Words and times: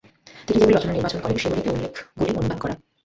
তিনি 0.47 0.57
যেগুলি 0.59 0.75
রচনা 0.75 0.93
নির্বাচন 0.93 1.19
করেন 1.21 1.37
সেগুলিতে 1.37 1.69
উল্লেখগুলি 1.71 2.31
"অনুবাদ" 2.33 2.57
করা। 2.61 2.73